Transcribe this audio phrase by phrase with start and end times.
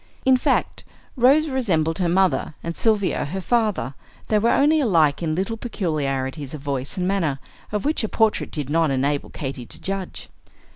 [0.25, 0.83] In fact,
[1.15, 3.93] Rose resembled her mother, and Sylvia her father;
[4.29, 7.37] they were only alike in little peculiarities of voice and manner,
[7.71, 10.27] of which a portrait did not enable Katy to judge.